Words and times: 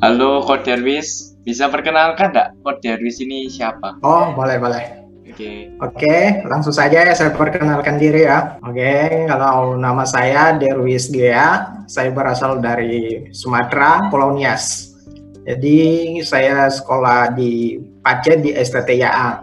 Halo 0.00 0.40
Ko 0.48 0.56
Derwis, 0.56 1.36
bisa 1.44 1.68
perkenalkan 1.68 2.32
nggak 2.32 2.56
Ko 2.64 2.72
Derwis 2.80 3.20
ini 3.20 3.52
siapa? 3.52 4.00
Oh, 4.00 4.32
boleh, 4.32 4.56
boleh. 4.56 5.04
Oke. 5.28 5.76
Oke, 5.76 6.40
langsung 6.48 6.72
saja 6.72 7.04
ya 7.04 7.12
saya 7.12 7.36
perkenalkan 7.36 8.00
diri 8.00 8.24
ya. 8.24 8.56
Oke, 8.64 9.28
kalau 9.28 9.76
nama 9.76 10.08
saya 10.08 10.56
Derwis 10.56 11.12
Gea, 11.12 11.84
saya 11.84 12.08
berasal 12.16 12.64
dari 12.64 13.28
Sumatera, 13.36 14.08
Pulau 14.08 14.32
Nias. 14.32 14.96
Jadi 15.44 16.16
saya 16.24 16.72
sekolah 16.72 17.36
di 17.36 17.76
Pacet 18.00 18.40
di 18.40 18.56
STTIA, 18.56 19.36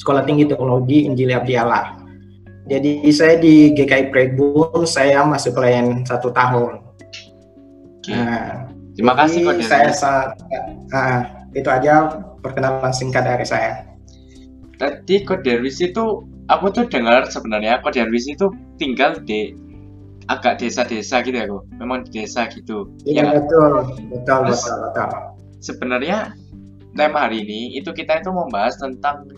Sekolah 0.00 0.24
Tinggi 0.24 0.48
Teknologi 0.48 1.04
Injil 1.04 1.36
Abdiallah. 1.36 2.00
Jadi 2.64 3.04
saya 3.12 3.36
di 3.36 3.76
GKI 3.76 4.08
Prebun, 4.08 4.88
saya 4.88 5.20
masih 5.28 5.52
pelayan 5.52 6.00
satu 6.08 6.32
tahun. 6.32 6.80
Oke. 8.00 8.16
Nah, 8.16 8.65
Terima 8.96 9.12
kasih 9.14 9.44
Jadi 9.44 9.48
Derwis. 9.52 9.68
saya 9.68 9.90
sa- 9.92 10.32
ah, 10.90 11.20
itu 11.52 11.68
aja 11.68 12.08
perkenalan 12.40 12.90
singkat 12.90 13.22
dari 13.22 13.44
saya. 13.44 13.84
Tadi 14.76 15.24
Ko 15.24 15.36
Derwis 15.36 15.80
itu 15.80 16.04
aku 16.48 16.66
tuh 16.68 16.88
dengar 16.88 17.28
sebenarnya 17.28 17.80
Ko 17.80 17.88
Derwis 17.88 18.24
itu 18.24 18.48
tinggal 18.76 19.20
di 19.22 19.52
agak 20.26 20.58
desa-desa 20.58 21.20
gitu 21.20 21.36
ya 21.36 21.46
Ko. 21.46 21.64
Memang 21.76 22.04
di 22.04 22.20
desa 22.20 22.48
gitu. 22.48 22.88
Iya 23.04 23.22
Ya 23.22 23.32
betul, 23.36 23.72
betul, 24.10 24.38
Terus- 24.48 24.64
betul, 24.64 24.76
betul. 24.90 25.10
sebenarnya 25.60 26.18
tema 26.92 27.28
hari 27.28 27.44
ini 27.44 27.76
itu 27.76 27.92
kita 27.92 28.20
itu 28.20 28.32
membahas 28.32 28.76
tentang 28.76 29.28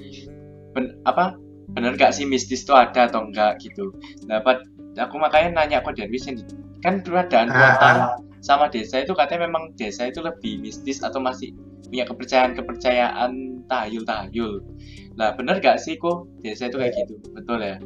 ben- 0.70 0.94
apa 1.02 1.34
benar 1.68 1.94
gak 1.94 2.14
sih 2.14 2.24
mistis 2.24 2.62
itu 2.62 2.72
ada 2.72 3.06
atau 3.06 3.26
enggak 3.26 3.58
gitu. 3.58 3.90
Dapat 4.24 4.62
aku 4.94 5.18
makanya 5.18 5.62
nanya 5.62 5.82
kok 5.82 5.94
Derwis 5.94 6.26
yang 6.26 6.38
kan 6.78 7.02
keadaan 7.02 7.50
Ah, 7.50 7.74
kota 7.74 7.86
ah. 7.86 8.10
Sama 8.40 8.70
desa 8.70 9.02
itu 9.02 9.12
katanya 9.14 9.50
memang 9.50 9.74
desa 9.74 10.06
itu 10.08 10.22
lebih 10.22 10.62
mistis 10.62 11.02
atau 11.02 11.18
masih 11.18 11.54
punya 11.88 12.04
kepercayaan-kepercayaan 12.06 13.64
tahayul-tahayul. 13.66 14.64
Nah, 15.18 15.34
benar 15.34 15.58
gak 15.58 15.82
sih 15.82 15.98
kok 15.98 16.28
desa 16.44 16.70
itu 16.70 16.78
kayak 16.78 16.94
gitu? 16.94 17.18
Betul 17.34 17.64
ya? 17.64 17.76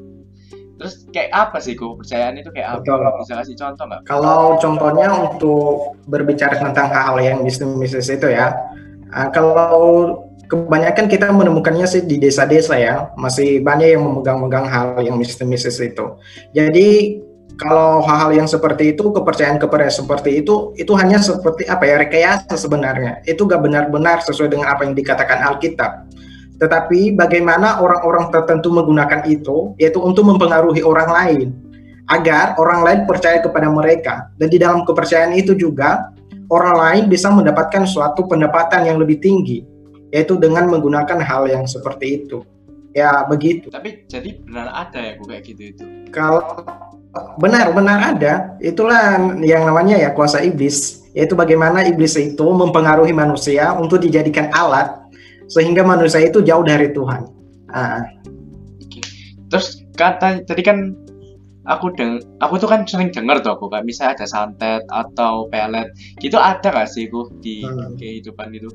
Terus 0.82 1.06
kayak 1.14 1.30
apa 1.30 1.58
sih 1.62 1.78
kok 1.78 1.96
kepercayaan 1.96 2.34
itu 2.42 2.50
kayak 2.50 2.68
apa? 2.74 2.82
Betul. 2.82 2.98
Bisa 3.22 3.34
kasih 3.38 3.56
contoh 3.56 3.84
nggak? 3.86 4.02
Kalau 4.08 4.40
contohnya 4.58 5.08
untuk 5.14 5.96
berbicara 6.10 6.58
tentang 6.58 6.90
hal-hal 6.90 7.16
yang 7.22 7.38
mistis-mistis 7.46 8.10
itu 8.10 8.28
ya, 8.28 8.50
ah, 9.14 9.28
kalau 9.30 10.26
kebanyakan 10.50 11.08
kita 11.08 11.32
menemukannya 11.32 11.88
sih 11.88 12.04
di 12.04 12.20
desa-desa 12.20 12.76
ya, 12.76 13.08
masih 13.16 13.64
banyak 13.64 13.96
yang 13.96 14.04
memegang-megang 14.04 14.66
hal 14.68 15.00
yang 15.00 15.16
mistis-mistis 15.16 15.80
itu. 15.80 16.18
Jadi 16.52 17.20
kalau 17.60 18.00
hal-hal 18.02 18.32
yang 18.32 18.48
seperti 18.48 18.96
itu, 18.96 19.12
kepercayaan-kepercayaan 19.12 19.92
seperti 19.92 20.40
itu, 20.42 20.72
itu 20.80 20.92
hanya 20.96 21.20
seperti 21.20 21.68
apa 21.68 21.84
ya 21.84 21.96
rekayasa 22.00 22.56
sebenarnya. 22.56 23.20
Itu 23.28 23.44
gak 23.44 23.60
benar-benar 23.60 24.24
sesuai 24.24 24.50
dengan 24.50 24.72
apa 24.72 24.88
yang 24.88 24.96
dikatakan 24.96 25.38
Alkitab. 25.52 26.08
Tetapi 26.58 27.18
bagaimana 27.18 27.82
orang-orang 27.82 28.30
tertentu 28.30 28.70
menggunakan 28.70 29.26
itu, 29.26 29.74
yaitu 29.76 29.98
untuk 29.98 30.26
mempengaruhi 30.30 30.80
orang 30.86 31.10
lain 31.10 31.48
agar 32.10 32.54
orang 32.58 32.82
lain 32.82 33.00
percaya 33.06 33.42
kepada 33.42 33.66
mereka. 33.70 34.30
Dan 34.38 34.50
di 34.50 34.58
dalam 34.58 34.82
kepercayaan 34.86 35.34
itu 35.34 35.54
juga 35.54 36.10
orang 36.50 36.76
lain 36.78 37.04
bisa 37.10 37.30
mendapatkan 37.30 37.86
suatu 37.86 38.26
pendapatan 38.26 38.86
yang 38.86 38.98
lebih 39.02 39.18
tinggi, 39.18 39.66
yaitu 40.14 40.38
dengan 40.38 40.70
menggunakan 40.70 41.18
hal 41.18 41.50
yang 41.50 41.66
seperti 41.66 42.22
itu. 42.24 42.42
Ya 42.92 43.24
begitu. 43.24 43.72
Tapi 43.72 44.04
jadi 44.04 44.44
benar 44.44 44.68
ada 44.68 45.00
ya 45.00 45.12
kayak 45.16 45.42
gitu 45.48 45.62
itu. 45.72 45.84
Kalau 46.12 46.44
benar-benar 47.36 48.16
ada, 48.16 48.56
itulah 48.62 49.20
yang 49.44 49.68
namanya 49.68 50.00
ya 50.00 50.10
kuasa 50.16 50.40
iblis, 50.40 51.04
yaitu 51.12 51.36
bagaimana 51.36 51.84
iblis 51.84 52.16
itu 52.16 52.44
mempengaruhi 52.44 53.12
manusia 53.12 53.76
untuk 53.76 54.00
dijadikan 54.00 54.48
alat 54.52 54.96
sehingga 55.48 55.84
manusia 55.84 56.24
itu 56.24 56.40
jauh 56.40 56.64
dari 56.64 56.88
Tuhan. 56.92 57.28
Ah, 57.72 58.04
Terus 59.52 59.84
kata 59.92 60.48
tadi 60.48 60.64
kan 60.64 60.96
aku 61.68 61.92
deng 61.92 62.24
aku 62.40 62.56
tuh 62.56 62.68
kan 62.72 62.88
sering 62.88 63.12
denger 63.12 63.44
tuh 63.44 63.52
aku 63.54 63.68
kayak 63.68 63.84
misalnya 63.84 64.16
ada 64.16 64.26
santet 64.26 64.82
atau 64.88 65.46
pelet 65.52 65.92
gitu 66.18 66.40
ada 66.40 66.72
gak 66.72 66.88
sih 66.88 67.06
ku 67.12 67.28
di 67.44 67.60
Hmm. 67.60 67.94
kehidupan 68.00 68.50
itu 68.56 68.72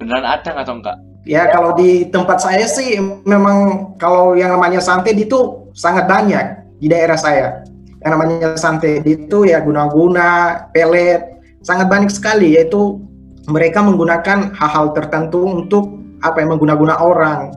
beneran 0.00 0.24
ada 0.24 0.48
nggak 0.50 0.64
atau 0.64 0.76
enggak 0.80 0.98
Ya 1.24 1.48
kalau 1.48 1.72
di 1.72 2.04
tempat 2.12 2.44
saya 2.44 2.68
sih 2.68 3.00
memang 3.24 3.88
kalau 3.96 4.36
yang 4.36 4.52
namanya 4.52 4.76
santet 4.76 5.16
itu 5.16 5.72
sangat 5.72 6.04
banyak 6.04 6.44
di 6.76 6.84
daerah 6.92 7.16
saya. 7.16 7.63
Yang 8.04 8.10
namanya 8.12 8.48
santet 8.60 9.02
itu 9.08 9.48
ya 9.48 9.64
guna-guna, 9.64 10.60
pelet, 10.76 11.40
sangat 11.64 11.88
banyak 11.88 12.12
sekali 12.12 12.60
yaitu 12.60 13.00
mereka 13.48 13.80
menggunakan 13.80 14.52
hal-hal 14.52 14.92
tertentu 14.92 15.44
untuk 15.44 15.96
apa 16.20 16.44
yang 16.44 16.56
mengguna-guna 16.56 17.00
orang. 17.00 17.52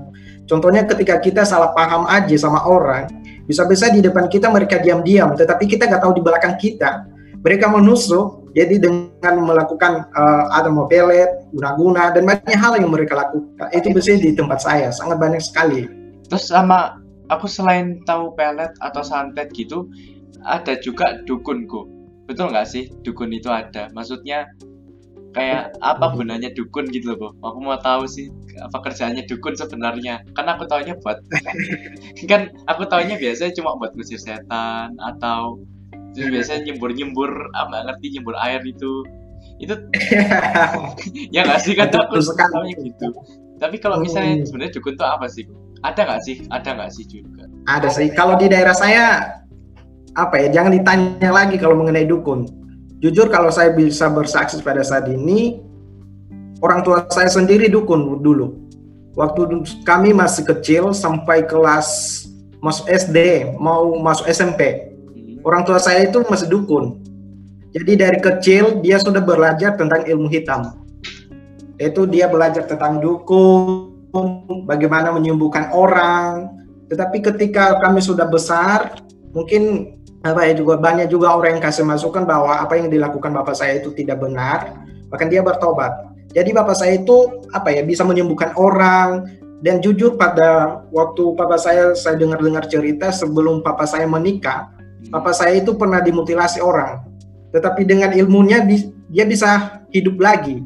Contohnya 0.48 0.88
ketika 0.88 1.20
kita 1.20 1.44
salah 1.44 1.76
paham 1.76 2.08
aja 2.08 2.36
sama 2.40 2.64
orang, 2.64 3.12
bisa-bisa 3.48 3.92
di 3.92 4.00
depan 4.00 4.32
kita 4.32 4.48
mereka 4.48 4.80
diam-diam, 4.80 5.36
tetapi 5.36 5.68
kita 5.68 5.88
nggak 5.88 6.04
tahu 6.04 6.16
di 6.16 6.24
belakang 6.24 6.56
kita. 6.56 7.04
Mereka 7.44 7.68
menusuk, 7.68 8.52
jadi 8.56 8.80
dengan 8.80 9.44
melakukan 9.44 10.08
eh, 10.08 10.46
ada 10.56 10.72
mau 10.72 10.88
pelet, 10.88 11.48
guna-guna, 11.52 12.16
dan 12.16 12.24
banyak 12.24 12.60
hal 12.60 12.80
yang 12.80 12.92
mereka 12.92 13.20
lakukan. 13.20 13.68
Itu 13.76 13.92
biasanya 13.92 14.20
di 14.24 14.32
tempat 14.36 14.60
saya, 14.64 14.88
sangat 14.96 15.20
banyak 15.20 15.44
sekali. 15.44 15.84
terus 16.28 16.52
sama 16.52 17.00
aku 17.32 17.48
selain 17.48 18.04
tahu 18.04 18.36
pelet 18.36 18.72
atau 18.84 19.00
santet 19.00 19.48
gitu 19.56 19.88
ada 20.46 20.74
juga 20.82 21.22
dukunku. 21.26 21.88
Betul 22.28 22.52
nggak 22.52 22.68
sih? 22.68 22.92
Dukun 23.02 23.32
itu 23.32 23.48
ada. 23.48 23.88
Maksudnya 23.96 24.52
kayak 25.36 25.78
apa 25.86 26.18
gunanya 26.18 26.50
dukun 26.58 26.90
gitu 26.90 27.14
loh 27.14 27.18
Bo? 27.20 27.30
aku 27.46 27.62
mau 27.62 27.78
tahu 27.78 28.10
sih 28.10 28.34
apa 28.58 28.82
kerjaannya 28.82 29.30
dukun 29.30 29.54
sebenarnya? 29.54 30.26
Kan 30.34 30.50
aku 30.50 30.66
taunya 30.66 30.98
buat 31.00 31.22
kan 32.32 32.50
aku 32.66 32.90
taunya 32.90 33.16
biasanya 33.22 33.54
cuma 33.54 33.78
buat 33.78 33.94
ngusir 33.94 34.18
setan 34.18 34.98
atau 34.98 35.62
terus 36.18 36.34
biasanya 36.34 36.74
nyembur 36.74 36.90
nyembur 36.92 37.30
apa 37.54 37.70
nggak 37.70 37.84
ngerti 37.94 38.06
nyembur 38.18 38.36
air 38.42 38.62
itu. 38.66 39.06
Itu 39.62 39.74
ya 41.36 41.46
nggak 41.46 41.60
sih? 41.64 41.74
Kan 41.78 41.94
aku 41.94 42.18
taunya 42.36 42.76
gitu. 42.82 43.08
Tapi 43.58 43.78
kalau 43.82 44.02
misalnya 44.02 44.42
Hmm. 44.42 44.46
sebenarnya 44.46 44.74
dukun 44.78 44.94
tuh 44.98 45.08
apa 45.08 45.26
sih 45.30 45.46
ada 45.86 46.02
nggak 46.02 46.22
sih? 46.26 46.36
Ada 46.50 46.70
nggak 46.74 46.92
sih 46.94 47.06
juga? 47.06 47.46
Ada 47.70 47.90
sih. 47.94 48.08
Kalau 48.14 48.34
di 48.38 48.50
daerah 48.50 48.74
saya, 48.74 49.06
apa 50.18 50.42
ya? 50.42 50.48
Jangan 50.60 50.74
ditanya 50.74 51.30
lagi 51.30 51.62
kalau 51.62 51.78
mengenai 51.78 52.10
dukun. 52.10 52.50
Jujur 52.98 53.30
kalau 53.30 53.54
saya 53.54 53.78
bisa 53.78 54.10
bersaksi 54.10 54.58
pada 54.66 54.82
saat 54.82 55.06
ini, 55.06 55.62
orang 56.66 56.82
tua 56.82 57.06
saya 57.14 57.30
sendiri 57.30 57.70
dukun 57.70 58.26
dulu. 58.26 58.58
Waktu 59.14 59.62
kami 59.86 60.18
masih 60.18 60.50
kecil 60.50 60.98
sampai 60.98 61.46
kelas 61.46 62.26
masuk 62.62 62.90
SD, 62.90 63.50
mau 63.62 63.94
masuk 64.02 64.26
SMP, 64.30 64.90
Hmm. 65.14 65.42
orang 65.46 65.62
tua 65.66 65.78
saya 65.78 66.10
itu 66.10 66.26
masih 66.26 66.50
dukun. 66.50 66.98
Jadi 67.74 67.94
dari 67.94 68.18
kecil 68.18 68.82
dia 68.82 68.98
sudah 68.98 69.22
belajar 69.22 69.78
tentang 69.78 70.02
ilmu 70.10 70.26
hitam. 70.34 70.82
Itu 71.78 72.10
dia 72.10 72.26
belajar 72.26 72.66
tentang 72.66 72.98
dukun, 72.98 73.94
bagaimana 74.66 75.14
menyembuhkan 75.14 75.70
orang. 75.70 76.50
Tetapi 76.90 77.22
ketika 77.22 77.78
kami 77.78 78.02
sudah 78.02 78.26
besar, 78.26 78.98
mungkin 79.36 79.94
apa 80.26 80.42
ya 80.50 80.54
juga 80.58 80.78
banyak 80.82 81.08
juga 81.12 81.38
orang 81.38 81.58
yang 81.58 81.64
kasih 81.64 81.86
masukan 81.86 82.26
bahwa 82.26 82.58
apa 82.58 82.74
yang 82.78 82.90
dilakukan 82.90 83.32
bapak 83.34 83.54
saya 83.54 83.78
itu 83.82 83.94
tidak 83.94 84.18
benar, 84.22 84.74
bahkan 85.14 85.30
dia 85.30 85.46
bertobat. 85.46 85.94
Jadi 86.34 86.54
bapak 86.54 86.76
saya 86.76 86.98
itu 86.98 87.46
apa 87.54 87.72
ya 87.72 87.82
bisa 87.86 88.02
menyembuhkan 88.04 88.54
orang 88.58 89.26
dan 89.62 89.82
jujur 89.82 90.18
pada 90.18 90.82
waktu 90.94 91.34
papa 91.38 91.58
saya 91.58 91.94
saya 91.98 92.18
dengar-dengar 92.18 92.66
cerita 92.70 93.10
sebelum 93.14 93.62
papa 93.66 93.86
saya 93.86 94.06
menikah, 94.10 94.70
Papa 95.08 95.32
saya 95.32 95.62
itu 95.64 95.72
pernah 95.78 96.04
dimutilasi 96.04 96.60
orang, 96.60 97.00
tetapi 97.56 97.88
dengan 97.88 98.12
ilmunya 98.12 98.66
dia 99.08 99.24
bisa 99.24 99.80
hidup 99.96 100.20
lagi. 100.20 100.60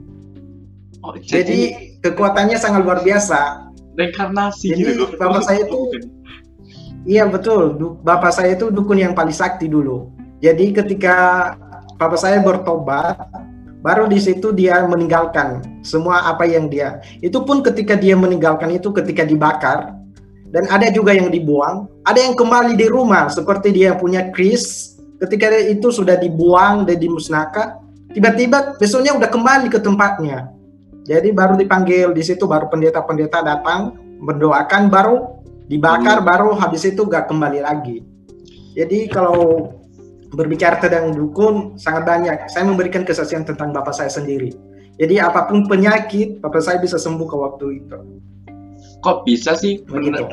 Oh, 1.06 1.14
jadi, 1.18 1.46
Jadi 1.46 1.60
kekuatannya 2.02 2.58
sangat 2.58 2.82
luar 2.86 3.02
biasa. 3.06 3.70
reinkarnasi 3.92 4.72
jadi 4.72 4.84
gitu. 4.96 5.20
bapak 5.20 5.44
saya 5.44 5.68
itu- 5.68 5.92
Iya 7.02 7.26
betul, 7.26 7.82
bapak 8.06 8.30
saya 8.30 8.54
itu 8.54 8.70
dukun 8.70 9.02
yang 9.02 9.18
paling 9.18 9.34
sakti 9.34 9.66
dulu. 9.66 10.14
Jadi 10.38 10.70
ketika 10.70 11.16
papa 11.98 12.14
saya 12.14 12.42
bertobat, 12.46 13.18
baru 13.82 14.06
di 14.06 14.22
situ 14.22 14.54
dia 14.54 14.86
meninggalkan 14.86 15.66
semua 15.82 16.30
apa 16.30 16.46
yang 16.46 16.70
dia. 16.70 17.02
Itu 17.26 17.42
pun 17.42 17.66
ketika 17.66 17.98
dia 17.98 18.14
meninggalkan 18.14 18.70
itu 18.70 18.94
ketika 18.94 19.26
dibakar 19.26 19.98
dan 20.54 20.70
ada 20.70 20.94
juga 20.94 21.18
yang 21.18 21.34
dibuang, 21.34 21.90
ada 22.06 22.22
yang 22.22 22.38
kembali 22.38 22.78
di 22.78 22.86
rumah 22.86 23.34
seperti 23.34 23.74
dia 23.74 23.98
punya 23.98 24.30
kris. 24.30 24.94
Ketika 25.22 25.54
itu 25.54 25.94
sudah 25.94 26.18
dibuang 26.18 26.86
dan 26.86 26.98
dimusnahkan, 26.98 27.78
tiba-tiba 28.14 28.78
besoknya 28.78 29.14
udah 29.18 29.30
kembali 29.30 29.70
ke 29.70 29.78
tempatnya. 29.82 30.50
Jadi 31.06 31.34
baru 31.34 31.58
dipanggil 31.58 32.14
di 32.14 32.22
situ 32.22 32.46
baru 32.46 32.70
pendeta-pendeta 32.70 33.42
datang 33.42 33.98
mendoakan 34.22 34.90
baru 34.90 35.41
dibakar 35.72 36.20
baru 36.20 36.52
habis 36.60 36.84
itu 36.84 37.08
gak 37.08 37.32
kembali 37.32 37.64
lagi. 37.64 38.04
Jadi 38.76 39.08
kalau 39.08 39.72
berbicara 40.36 40.80
tentang 40.80 41.16
dukun 41.16 41.80
sangat 41.80 42.04
banyak. 42.08 42.38
Saya 42.52 42.68
memberikan 42.68 43.08
kesaksian 43.08 43.48
tentang 43.48 43.72
bapak 43.72 43.96
saya 43.96 44.12
sendiri. 44.12 44.52
Jadi 45.00 45.20
apa 45.20 45.48
pun 45.48 45.68
penyakit, 45.68 46.44
papa 46.44 46.60
saya 46.60 46.80
bisa 46.80 47.00
sembuh 47.00 47.28
ke 47.28 47.36
waktu 47.36 47.66
itu. 47.84 47.98
Kok 49.02 49.26
bisa 49.26 49.58
sih? 49.58 49.82
Begitu. 49.88 50.24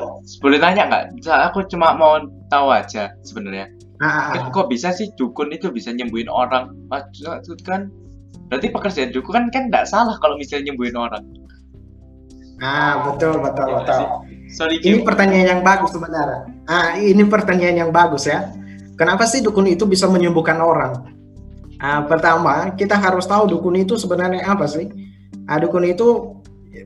Boleh 0.43 0.59
nanya 0.61 0.85
nggak? 0.85 1.25
Aku 1.51 1.65
cuma 1.71 1.97
mau 1.97 2.21
tahu 2.53 2.69
aja 2.69 3.09
sebenarnya. 3.25 3.71
Ah, 3.99 4.05
ah, 4.05 4.25
ah. 4.45 4.51
Kok 4.53 4.69
bisa 4.69 4.93
sih 4.93 5.11
dukun 5.17 5.51
itu 5.51 5.73
bisa 5.73 5.91
nyembuhin 5.91 6.29
orang? 6.29 6.71
Maksud 6.87 7.65
kan 7.65 7.89
berarti 8.47 8.69
pekerjaan 8.69 9.11
dukun 9.11 9.33
kan 9.35 9.45
kan 9.49 9.63
nggak 9.73 9.89
salah 9.89 10.15
kalau 10.21 10.37
misalnya 10.37 10.71
nyembuhin 10.71 10.95
orang. 10.95 11.25
Ah, 12.59 13.11
betul, 13.11 13.39
betul, 13.39 13.67
Ya, 13.71 13.75
betul. 13.79 14.03
Sorry, 14.49 14.81
Ini 14.81 15.05
pertanyaan 15.05 15.59
yang 15.59 15.61
bagus 15.61 15.93
sebenarnya. 15.93 16.49
Ah, 16.65 16.97
ini 16.97 17.21
pertanyaan 17.29 17.87
yang 17.87 17.91
bagus 17.93 18.25
ya. 18.25 18.49
Kenapa 18.97 19.23
sih 19.29 19.39
dukun 19.39 19.69
itu 19.69 19.85
bisa 19.87 20.09
menyembuhkan 20.09 20.59
orang? 20.59 21.15
Ah, 21.79 22.03
pertama, 22.03 22.75
kita 22.75 22.99
harus 22.99 23.23
tahu 23.23 23.47
dukun 23.47 23.79
itu 23.79 23.95
sebenarnya 23.95 24.43
apa 24.43 24.67
sih? 24.67 24.91
Ah, 25.47 25.61
dukun 25.61 25.87
itu 25.87 26.35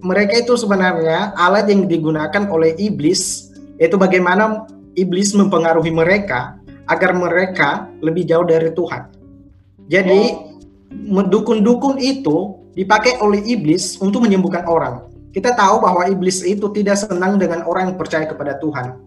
mereka 0.04 0.44
itu 0.44 0.54
sebenarnya 0.60 1.34
alat 1.40 1.72
yang 1.72 1.88
digunakan 1.88 2.44
oleh 2.52 2.76
iblis, 2.78 3.50
yaitu 3.80 3.96
bagaimana 3.98 4.68
iblis 4.94 5.34
mempengaruhi 5.34 5.90
mereka 5.90 6.60
agar 6.86 7.16
mereka 7.16 7.88
lebih 8.04 8.28
jauh 8.28 8.46
dari 8.46 8.70
Tuhan. 8.76 9.08
Jadi, 9.88 10.22
dukun-dukun 11.32 11.98
itu 11.98 12.60
dipakai 12.76 13.24
oleh 13.24 13.40
iblis 13.48 13.98
untuk 14.04 14.28
menyembuhkan 14.28 14.68
orang. 14.68 15.13
Kita 15.34 15.58
tahu 15.58 15.82
bahwa 15.82 16.06
iblis 16.06 16.46
itu 16.46 16.70
tidak 16.78 17.02
senang 17.02 17.42
dengan 17.42 17.66
orang 17.66 17.90
yang 17.94 17.98
percaya 17.98 18.30
kepada 18.30 18.62
Tuhan. 18.62 19.02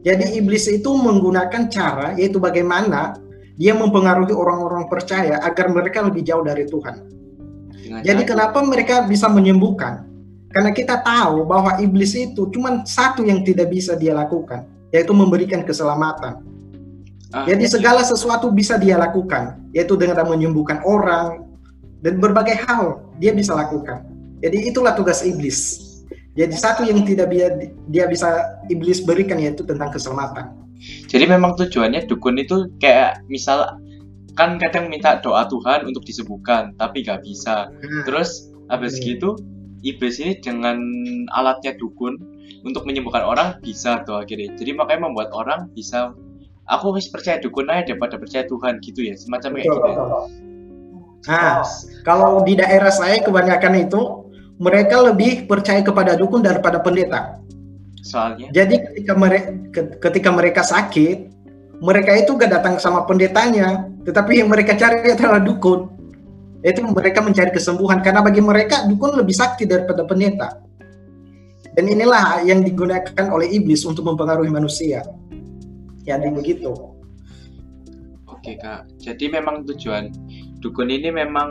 Jadi 0.00 0.40
iblis 0.40 0.64
itu 0.64 0.88
menggunakan 0.88 1.68
cara 1.68 2.16
yaitu 2.16 2.40
bagaimana 2.40 3.20
dia 3.60 3.76
mempengaruhi 3.76 4.32
orang-orang 4.32 4.88
percaya 4.88 5.42
agar 5.44 5.68
mereka 5.68 6.00
lebih 6.00 6.24
jauh 6.24 6.40
dari 6.40 6.64
Tuhan. 6.64 6.96
Dengan 7.68 8.00
Jadi 8.00 8.22
cara- 8.24 8.30
kenapa 8.32 8.58
mereka 8.64 8.94
bisa 9.04 9.28
menyembuhkan? 9.28 10.08
Karena 10.48 10.72
kita 10.72 11.04
tahu 11.04 11.44
bahwa 11.44 11.76
iblis 11.76 12.16
itu 12.16 12.48
cuma 12.48 12.80
satu 12.88 13.20
yang 13.20 13.44
tidak 13.44 13.68
bisa 13.68 13.92
dia 13.92 14.16
lakukan, 14.16 14.64
yaitu 14.88 15.12
memberikan 15.12 15.60
keselamatan. 15.60 16.40
Ah, 17.28 17.44
Jadi 17.44 17.68
segala 17.68 18.00
sesuatu 18.00 18.48
bisa 18.48 18.80
dia 18.80 18.96
lakukan, 18.96 19.60
yaitu 19.76 19.92
dengan 20.00 20.24
menyembuhkan 20.24 20.80
orang 20.88 21.44
dan 22.00 22.16
berbagai 22.16 22.56
hal 22.64 23.04
dia 23.20 23.36
bisa 23.36 23.52
lakukan. 23.52 24.07
Jadi 24.38 24.70
itulah 24.70 24.94
tugas 24.94 25.26
iblis. 25.26 25.84
Jadi 26.38 26.54
satu 26.54 26.86
yang 26.86 27.02
tidak 27.02 27.34
dia, 27.34 27.50
dia 27.90 28.04
bisa 28.06 28.62
iblis 28.70 29.02
berikan 29.02 29.42
yaitu 29.42 29.66
tentang 29.66 29.90
keselamatan. 29.90 30.54
Jadi 31.10 31.26
memang 31.26 31.58
tujuannya 31.58 32.06
dukun 32.06 32.38
itu 32.38 32.70
kayak 32.78 33.26
misal 33.26 33.66
kan 34.38 34.54
kadang 34.62 34.86
minta 34.86 35.18
doa 35.18 35.50
Tuhan 35.50 35.82
untuk 35.90 36.06
disembuhkan, 36.06 36.70
tapi 36.78 37.02
nggak 37.02 37.26
bisa. 37.26 37.66
Nah, 37.66 38.06
Terus 38.06 38.54
habis 38.70 38.94
Hmm. 39.02 39.04
gitu 39.10 39.30
iblis 39.82 40.22
ini 40.22 40.38
dengan 40.38 40.78
alatnya 41.34 41.74
dukun 41.74 42.14
untuk 42.62 42.86
menyembuhkan 42.86 43.26
orang 43.26 43.58
bisa 43.58 44.06
tuh 44.06 44.22
akhirnya. 44.22 44.54
Jadi 44.54 44.78
makanya 44.78 45.10
membuat 45.10 45.34
orang 45.34 45.66
bisa 45.74 46.14
aku 46.70 46.94
wis 46.94 47.10
percaya 47.10 47.42
dukun 47.42 47.66
aja 47.66 47.90
daripada 47.90 48.14
percaya 48.14 48.46
Tuhan 48.46 48.78
gitu 48.86 49.02
ya, 49.02 49.18
semacam 49.18 49.58
kayak 49.58 49.66
betul, 49.66 49.74
gitu. 49.74 49.88
ya. 49.90 49.94
betul. 49.98 50.22
Nah, 51.28 51.66
kalau 52.06 52.46
di 52.46 52.54
daerah 52.54 52.94
saya 52.94 53.18
kebanyakan 53.18 53.90
itu 53.90 54.27
mereka 54.58 54.98
lebih 55.02 55.46
percaya 55.46 55.80
kepada 55.80 56.18
dukun 56.18 56.42
daripada 56.42 56.82
pendeta. 56.82 57.38
Soalnya 58.02 58.50
Jadi 58.50 58.78
ketika 58.90 59.14
mereka 59.14 59.50
ketika 60.02 60.30
mereka 60.34 60.62
sakit, 60.66 61.16
mereka 61.78 62.10
itu 62.18 62.34
gak 62.34 62.50
datang 62.50 62.74
sama 62.82 63.06
pendetanya, 63.06 63.86
tetapi 64.02 64.42
yang 64.42 64.50
mereka 64.50 64.74
cari 64.74 65.14
adalah 65.14 65.38
dukun. 65.38 65.86
Itu 66.66 66.82
mereka 66.82 67.22
mencari 67.22 67.54
kesembuhan 67.54 68.02
karena 68.02 68.18
bagi 68.18 68.42
mereka 68.42 68.82
dukun 68.90 69.14
lebih 69.14 69.34
sakti 69.34 69.62
daripada 69.62 70.02
pendeta. 70.02 70.58
Dan 71.78 71.86
inilah 71.86 72.42
yang 72.42 72.66
digunakan 72.66 73.30
oleh 73.30 73.46
iblis 73.54 73.86
untuk 73.86 74.02
mempengaruhi 74.02 74.50
manusia. 74.50 75.06
Jadi 76.02 76.26
begitu. 76.34 76.74
Oke 78.26 78.58
kak, 78.58 78.90
jadi 78.98 79.38
memang 79.38 79.62
tujuan 79.66 80.10
dukun 80.58 80.90
ini 80.90 81.14
memang 81.14 81.50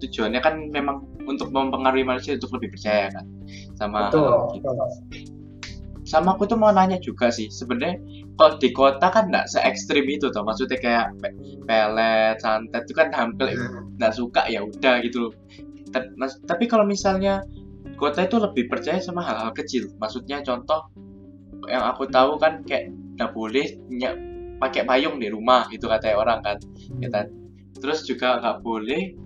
tujuannya 0.00 0.40
kan 0.40 0.54
memang 0.72 1.04
untuk 1.28 1.52
mempengaruhi 1.52 2.02
manusia 2.02 2.34
untuk 2.36 2.56
lebih 2.58 2.74
percaya 2.74 3.12
kan 3.12 3.24
sama 3.76 4.08
Betul. 4.08 4.58
gitu. 4.58 4.68
Sama 6.08 6.34
aku 6.34 6.48
tuh 6.48 6.58
mau 6.58 6.74
nanya 6.74 6.98
juga 6.98 7.30
sih, 7.30 7.46
sebenarnya 7.52 8.00
kalau 8.34 8.58
di 8.58 8.74
kota 8.74 9.12
kan 9.14 9.30
nggak 9.30 9.46
se 9.46 9.62
ekstrim 9.62 10.08
itu 10.10 10.26
tuh, 10.32 10.42
maksudnya 10.42 10.80
kayak 10.80 11.06
pe- 11.22 11.36
pelet, 11.68 12.34
santet 12.42 12.82
itu 12.88 12.94
kan 12.98 13.14
hampir 13.14 13.54
nggak 14.00 14.16
suka 14.16 14.42
ya 14.50 14.64
udah 14.64 14.98
gitu. 15.06 15.30
loh. 15.30 15.32
Mas- 16.18 16.40
Tapi 16.50 16.66
kalau 16.66 16.82
misalnya 16.82 17.46
kota 17.94 18.26
itu 18.26 18.42
lebih 18.42 18.66
percaya 18.66 18.98
sama 18.98 19.22
hal-hal 19.22 19.54
kecil, 19.54 19.86
maksudnya 20.02 20.42
contoh 20.42 20.88
yang 21.70 21.84
aku 21.86 22.08
tahu 22.10 22.40
kan 22.42 22.64
kayak 22.66 22.90
nggak 23.14 23.30
boleh 23.36 23.78
pakai 24.58 24.82
payung 24.88 25.20
di 25.20 25.28
rumah 25.28 25.68
gitu 25.68 25.88
katanya 25.88 26.16
orang 26.20 26.40
kan 26.44 26.56
ya 27.00 27.08
kan? 27.12 27.26
terus 27.80 28.04
juga 28.04 28.40
nggak 28.40 28.60
boleh 28.60 29.16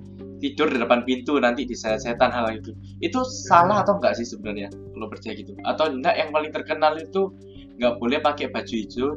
tidur 0.45 0.69
di 0.69 0.77
depan 0.77 1.09
pintu 1.09 1.41
nanti 1.41 1.65
diseret 1.65 2.05
setan 2.05 2.29
hal 2.29 2.53
itu. 2.53 2.77
Itu 3.01 3.25
salah 3.25 3.81
atau 3.81 3.97
enggak 3.97 4.21
sih 4.21 4.29
sebenarnya 4.29 4.69
kalau 4.93 5.09
percaya 5.09 5.33
gitu? 5.33 5.57
Atau 5.65 5.89
enggak 5.89 6.21
yang 6.21 6.29
paling 6.37 6.53
terkenal 6.53 6.93
itu 7.01 7.33
nggak 7.81 7.97
boleh 7.97 8.21
pakai 8.21 8.53
baju 8.53 8.75
hijau 8.77 9.17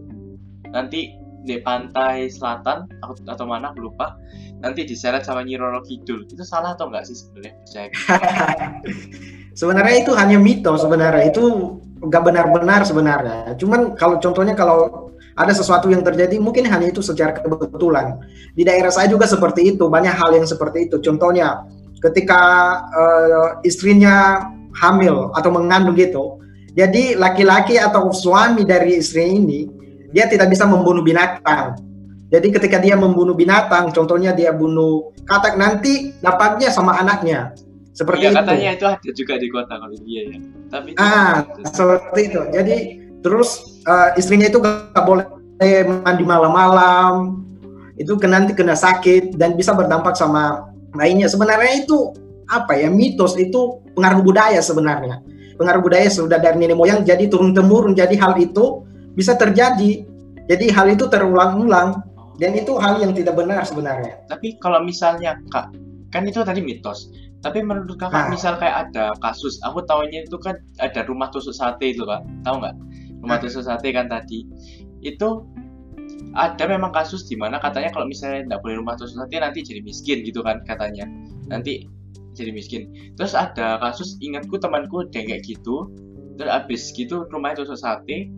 nanti 0.72 1.12
di 1.48 1.64
pantai 1.64 2.28
selatan 2.28 2.88
atau, 3.04 3.14
atau 3.24 3.46
mana 3.48 3.72
aku 3.72 3.88
lupa 3.88 4.20
nanti 4.60 4.84
diseret 4.84 5.28
sama 5.28 5.44
Nyi 5.44 5.60
Roro 5.60 5.84
Kidul. 5.84 6.24
Itu 6.32 6.48
salah 6.48 6.80
atau 6.80 6.88
enggak 6.88 7.12
sih 7.12 7.20
sebenarnya? 7.20 7.54
Percaya 7.60 7.86
gitu? 7.92 8.06
sebenarnya 9.60 9.96
itu 10.00 10.12
hanya 10.16 10.38
mitos 10.40 10.80
sebenarnya. 10.80 11.28
Itu 11.28 11.44
nggak 12.08 12.24
benar-benar 12.24 12.88
sebenarnya. 12.88 13.52
Cuman 13.60 14.00
kalau 14.00 14.16
contohnya 14.24 14.56
kalau 14.56 15.12
ada 15.38 15.54
sesuatu 15.54 15.88
yang 15.94 16.02
terjadi 16.02 16.42
mungkin 16.42 16.66
hanya 16.66 16.90
itu 16.90 17.06
secara 17.06 17.38
kebetulan. 17.38 18.18
Di 18.58 18.66
daerah 18.66 18.90
saya 18.90 19.06
juga 19.06 19.30
seperti 19.30 19.78
itu, 19.78 19.86
banyak 19.86 20.12
hal 20.12 20.34
yang 20.34 20.50
seperti 20.50 20.90
itu. 20.90 20.98
Contohnya 20.98 21.62
ketika 22.02 22.42
eh, 22.90 23.50
istrinya 23.70 24.42
hamil 24.82 25.30
atau 25.38 25.50
mengandung 25.54 25.94
gitu. 25.94 26.42
Jadi 26.78 27.18
laki-laki 27.18 27.78
atau 27.82 28.10
suami 28.14 28.62
dari 28.66 29.02
istri 29.02 29.26
ini 29.34 29.66
dia 30.14 30.30
tidak 30.30 30.50
bisa 30.54 30.66
membunuh 30.66 31.02
binatang. 31.02 31.78
Jadi 32.28 32.48
ketika 32.54 32.78
dia 32.78 32.94
membunuh 33.00 33.34
binatang, 33.34 33.90
contohnya 33.96 34.36
dia 34.36 34.52
bunuh 34.52 35.16
katak 35.24 35.56
nanti 35.56 36.12
dapatnya 36.20 36.70
sama 36.74 36.98
anaknya. 37.00 37.54
Seperti 37.98 38.30
Iya 38.30 38.30
itu. 38.30 38.38
katanya 38.38 38.70
itu 38.78 38.86
ada 38.86 39.10
juga 39.16 39.34
di 39.42 39.48
kota 39.50 39.74
kalau 39.74 39.96
iya 40.06 40.22
ya 40.30 40.38
tapi 40.70 40.88
itu 40.94 40.98
Ah, 41.02 41.42
seperti 41.66 42.22
itu. 42.30 42.42
Jadi 42.54 42.76
terus 43.26 43.82
eh, 43.90 44.10
istrinya 44.22 44.46
itu 44.46 44.62
gak 44.62 45.02
boleh 45.02 45.26
mandi 45.60 46.24
malam-malam. 46.24 47.44
Itu 47.98 48.14
nanti 48.22 48.54
kena 48.54 48.78
sakit 48.78 49.36
dan 49.42 49.58
bisa 49.58 49.74
berdampak 49.74 50.14
sama 50.14 50.70
lainnya. 50.94 51.26
Sebenarnya 51.26 51.82
itu 51.84 52.14
apa 52.48 52.78
ya 52.78 52.88
mitos 52.94 53.34
itu 53.36 53.82
pengaruh 53.98 54.22
budaya 54.22 54.62
sebenarnya. 54.62 55.20
Pengaruh 55.58 55.82
budaya 55.82 56.06
sudah 56.08 56.38
dari 56.38 56.62
nenek 56.62 56.78
moyang 56.78 57.02
jadi 57.02 57.26
turun 57.26 57.58
temurun. 57.58 57.98
Jadi 57.98 58.14
hal 58.22 58.38
itu 58.38 58.86
bisa 59.18 59.34
terjadi. 59.34 60.06
Jadi 60.48 60.66
hal 60.72 60.94
itu 60.94 61.10
terulang-ulang 61.10 62.06
dan 62.38 62.54
itu 62.54 62.78
hal 62.78 63.02
yang 63.02 63.18
tidak 63.18 63.34
benar 63.34 63.66
sebenarnya. 63.66 64.22
tapi 64.30 64.62
kalau 64.62 64.78
misalnya 64.86 65.42
kak 65.50 65.74
kan 66.14 66.22
itu 66.24 66.46
tadi 66.46 66.62
mitos 66.62 67.10
tapi 67.42 67.66
menurut 67.66 67.98
kakak 67.98 68.30
Ah. 68.30 68.30
misal 68.30 68.54
kayak 68.62 68.94
ada 68.94 69.10
kasus 69.26 69.58
aku 69.66 69.82
tahunya 69.90 70.30
itu 70.30 70.38
kan 70.38 70.54
ada 70.78 71.02
rumah 71.10 71.34
tusuk 71.34 71.50
sate 71.50 71.98
itu 71.98 72.06
kak 72.06 72.22
tahu 72.46 72.62
nggak 72.62 72.78
rumah 73.26 73.38
Ah. 73.38 73.42
tusuk 73.42 73.66
sate 73.66 73.90
kan 73.90 74.06
tadi 74.06 74.46
itu 75.08 75.48
ada 76.38 76.64
memang 76.70 76.94
kasus 76.94 77.26
di 77.26 77.34
mana 77.34 77.58
katanya 77.58 77.90
kalau 77.90 78.06
misalnya 78.06 78.46
nggak 78.46 78.62
boleh 78.62 78.76
rumah 78.82 78.94
tusuk 78.94 79.18
sate 79.18 79.42
nanti 79.42 79.66
jadi 79.66 79.82
miskin 79.82 80.22
gitu 80.22 80.46
kan 80.46 80.62
katanya. 80.68 81.08
Nanti 81.50 81.88
jadi 82.38 82.54
miskin. 82.54 83.14
Terus 83.18 83.34
ada 83.34 83.82
kasus 83.82 84.20
ingatku 84.22 84.62
temanku 84.62 85.10
dia 85.10 85.26
kayak 85.26 85.44
gitu 85.48 85.90
terus 86.38 86.54
abis 86.54 86.94
gitu 86.94 87.26
rumahnya 87.34 87.66
tusuk 87.66 87.82
sate 87.82 88.30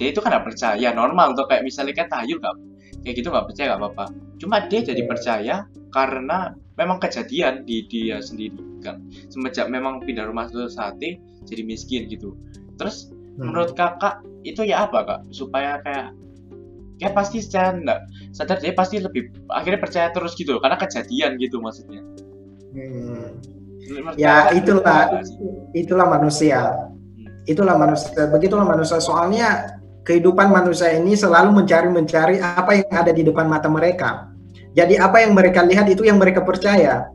dia 0.00 0.08
itu 0.08 0.24
kan 0.24 0.32
nggak 0.32 0.48
percaya 0.48 0.88
normal 0.96 1.36
tuh 1.36 1.44
kayak 1.52 1.68
misalnya 1.68 1.92
kan 1.92 2.08
tahayul 2.08 2.40
nggak 2.40 2.56
kayak 3.04 3.14
gitu 3.20 3.28
nggak 3.28 3.46
percaya 3.52 3.66
nggak 3.74 3.80
apa-apa. 3.84 4.04
Cuma 4.40 4.56
dia 4.72 4.80
jadi 4.80 5.02
Iya. 5.04 5.08
percaya 5.10 5.56
karena 5.92 6.56
memang 6.80 6.96
kejadian 6.96 7.68
di 7.68 7.84
dia 7.92 8.24
sendiri 8.24 8.56
kan 8.80 9.04
semenjak 9.28 9.68
memang 9.68 10.00
pindah 10.02 10.24
rumah 10.24 10.48
tusuk 10.48 10.72
sate 10.72 11.20
jadi 11.44 11.62
miskin 11.68 12.08
gitu. 12.08 12.32
Terus 12.80 13.12
Hmm. 13.12 13.52
menurut 13.52 13.76
kakak 13.76 14.24
itu 14.42 14.66
ya 14.66 14.86
apa 14.86 14.98
kak 15.06 15.20
supaya 15.30 15.78
kayak 15.86 16.14
ya 17.02 17.10
pasti 17.10 17.42
secara 17.42 17.74
enggak 17.74 18.00
sadar 18.30 18.62
dia 18.62 18.74
pasti 18.74 19.02
lebih 19.02 19.30
akhirnya 19.50 19.80
percaya 19.82 20.08
terus 20.14 20.38
gitu 20.38 20.58
karena 20.62 20.78
kejadian 20.78 21.34
gitu 21.38 21.58
maksudnya 21.58 22.02
Hmm. 22.72 23.36
Ya 24.16 24.48
itulah 24.56 25.20
itulah 25.76 26.06
manusia. 26.08 26.88
Itulah 27.44 27.76
manusia. 27.76 28.24
Begitulah 28.32 28.64
manusia. 28.64 28.96
Soalnya 29.02 29.78
kehidupan 30.08 30.48
manusia 30.48 30.96
ini 30.96 31.12
selalu 31.12 31.62
mencari-mencari 31.62 32.40
apa 32.40 32.80
yang 32.80 32.88
ada 32.90 33.12
di 33.12 33.22
depan 33.26 33.46
mata 33.46 33.68
mereka. 33.68 34.32
Jadi 34.72 34.96
apa 34.96 35.20
yang 35.20 35.36
mereka 35.36 35.60
lihat 35.60 35.84
itu 35.92 36.08
yang 36.08 36.16
mereka 36.16 36.40
percaya. 36.40 37.12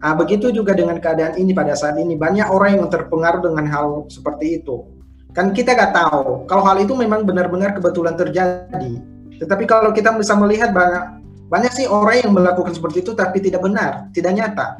Nah, 0.00 0.16
begitu 0.16 0.50
juga 0.50 0.72
dengan 0.72 0.96
keadaan 0.96 1.36
ini 1.36 1.52
pada 1.52 1.76
saat 1.76 2.00
ini 2.00 2.16
banyak 2.16 2.48
orang 2.48 2.80
yang 2.80 2.88
terpengaruh 2.88 3.44
dengan 3.44 3.68
hal 3.68 3.86
seperti 4.10 4.58
itu. 4.58 4.82
Kan 5.30 5.54
kita 5.54 5.78
nggak 5.78 5.92
tahu 5.94 6.44
kalau 6.50 6.62
hal 6.66 6.82
itu 6.82 6.92
memang 6.98 7.22
benar-benar 7.22 7.74
kebetulan 7.78 8.18
terjadi. 8.18 8.92
Tetapi 9.40 9.64
kalau 9.64 9.94
kita 9.94 10.12
bisa 10.18 10.34
melihat 10.36 10.74
banyak 10.74 11.22
banyak 11.50 11.72
sih 11.74 11.86
orang 11.90 12.22
yang 12.22 12.32
melakukan 12.34 12.70
seperti 12.70 13.02
itu 13.02 13.12
tapi 13.14 13.42
tidak 13.42 13.62
benar, 13.62 14.06
tidak 14.14 14.32
nyata. 14.38 14.78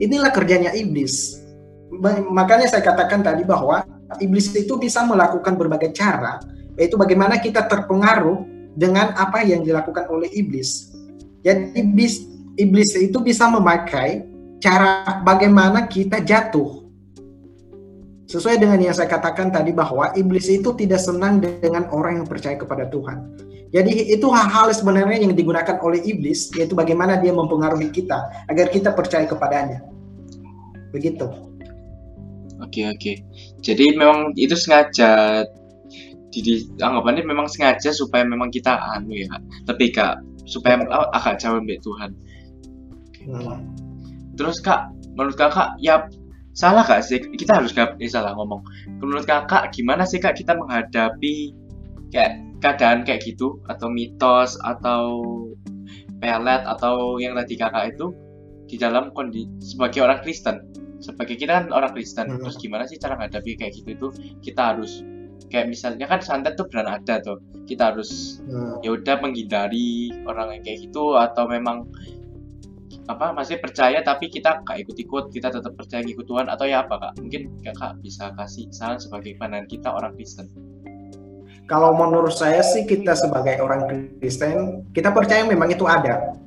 Inilah 0.00 0.32
kerjanya 0.32 0.72
iblis. 0.76 1.40
Makanya 2.32 2.68
saya 2.68 2.84
katakan 2.84 3.20
tadi 3.20 3.44
bahwa 3.44 3.84
iblis 4.20 4.52
itu 4.56 4.80
bisa 4.80 5.04
melakukan 5.04 5.56
berbagai 5.56 5.92
cara, 5.92 6.40
yaitu 6.80 6.96
bagaimana 6.96 7.36
kita 7.36 7.68
terpengaruh 7.68 8.40
dengan 8.76 9.12
apa 9.16 9.44
yang 9.44 9.60
dilakukan 9.60 10.08
oleh 10.08 10.28
iblis. 10.32 10.90
Jadi 11.44 11.76
iblis, 11.76 12.24
iblis 12.56 12.90
itu 12.96 13.18
bisa 13.20 13.48
memakai 13.48 14.24
cara 14.60 15.20
bagaimana 15.24 15.88
kita 15.88 16.20
jatuh. 16.20 16.79
Sesuai 18.30 18.62
dengan 18.62 18.78
yang 18.78 18.94
saya 18.94 19.10
katakan 19.10 19.50
tadi 19.50 19.74
bahwa 19.74 20.14
iblis 20.14 20.46
itu 20.46 20.70
tidak 20.78 21.02
senang 21.02 21.42
dengan 21.42 21.90
orang 21.90 22.22
yang 22.22 22.26
percaya 22.30 22.54
kepada 22.54 22.86
Tuhan. 22.86 23.26
Jadi 23.74 24.14
itu 24.14 24.26
hal-hal 24.30 24.70
sebenarnya 24.70 25.26
yang 25.26 25.34
digunakan 25.34 25.78
oleh 25.82 25.98
iblis, 26.02 26.50
yaitu 26.54 26.78
bagaimana 26.78 27.18
dia 27.18 27.34
mempengaruhi 27.34 27.90
kita 27.90 28.46
agar 28.46 28.70
kita 28.70 28.94
percaya 28.94 29.26
kepadanya. 29.26 29.82
Begitu. 30.94 31.26
Oke 32.62 32.86
oke. 32.86 33.12
Jadi 33.62 33.98
memang 33.98 34.30
itu 34.38 34.54
sengaja 34.54 35.42
jadi 36.30 36.62
anggapannya 36.78 37.26
memang 37.26 37.50
sengaja 37.50 37.90
supaya 37.90 38.22
memang 38.22 38.54
kita 38.54 38.78
anu 38.94 39.18
ya 39.18 39.34
tapi 39.66 39.90
kak 39.90 40.22
supaya 40.46 40.78
agak 41.10 41.42
jauh 41.42 41.58
dari 41.58 41.82
Tuhan. 41.82 42.10
Hmm 43.26 43.80
terus 44.40 44.56
kak 44.64 44.88
menurut 45.12 45.36
kakak 45.36 45.76
ya 45.84 46.08
salah 46.52 46.82
gak 46.86 47.02
sih? 47.06 47.22
Kita 47.22 47.62
harus 47.62 47.70
gak 47.74 47.98
eh, 47.98 48.10
salah 48.10 48.34
ngomong. 48.34 48.62
Menurut 49.00 49.24
kakak 49.26 49.70
gimana 49.74 50.06
sih 50.06 50.18
kak 50.18 50.36
kita 50.38 50.54
menghadapi 50.58 51.54
kayak 52.10 52.42
keadaan 52.60 53.06
kayak 53.06 53.22
gitu? 53.24 53.62
Atau 53.70 53.90
mitos 53.90 54.58
atau 54.62 55.22
pelet 56.20 56.62
atau 56.68 57.16
yang 57.16 57.32
tadi 57.34 57.54
kakak 57.56 57.96
itu 57.96 58.12
di 58.70 58.76
dalam 58.78 59.10
kondisi 59.10 59.74
sebagai 59.74 60.04
orang 60.04 60.20
Kristen. 60.22 60.56
Sebagai 61.00 61.40
kita 61.40 61.64
kan 61.64 61.66
orang 61.72 61.96
Kristen 61.96 62.28
hmm. 62.28 62.44
terus 62.44 62.60
gimana 62.60 62.84
sih 62.84 63.00
cara 63.00 63.16
menghadapi 63.16 63.56
kayak 63.56 63.72
gitu 63.72 63.88
itu 63.96 64.08
kita 64.44 64.76
harus 64.76 65.00
kayak 65.48 65.72
misalnya 65.72 66.06
kan 66.06 66.20
santet 66.20 66.54
tuh 66.60 66.68
benar 66.68 67.00
ada 67.00 67.18
tuh. 67.24 67.40
Kita 67.64 67.94
harus 67.94 68.42
hmm. 68.44 68.84
ya 68.84 68.94
udah 68.94 69.16
menghindari 69.22 70.12
orang 70.28 70.60
yang 70.60 70.62
kayak 70.62 70.90
gitu 70.90 71.16
atau 71.16 71.48
memang 71.48 71.88
apa 73.10 73.34
masih 73.34 73.58
percaya 73.58 73.98
tapi 74.06 74.30
kita 74.30 74.62
gak 74.62 74.78
ikut-ikut 74.86 75.34
kita 75.34 75.50
tetap 75.50 75.74
percaya 75.74 76.06
ikut 76.06 76.22
Tuhan 76.22 76.46
atau 76.46 76.64
ya 76.64 76.86
apa 76.86 76.94
kak? 76.96 77.12
Mungkin 77.18 77.50
kakak 77.66 77.98
bisa 77.98 78.30
kasih 78.38 78.70
saran 78.70 79.02
sebagai 79.02 79.34
pandangan 79.34 79.66
kita 79.66 79.88
orang 79.90 80.14
Kristen. 80.14 80.46
Kalau 81.66 81.94
menurut 81.94 82.34
saya 82.34 82.62
sih 82.62 82.86
kita 82.86 83.18
sebagai 83.18 83.58
orang 83.58 83.86
Kristen 84.22 84.86
kita 84.94 85.10
percaya 85.10 85.42
memang 85.42 85.74
itu 85.74 85.86
ada. 85.90 86.38